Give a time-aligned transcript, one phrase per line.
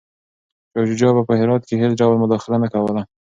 [0.71, 3.01] شاه شجاع به په هرات کي هیڅ ډول مداخله نه کوي.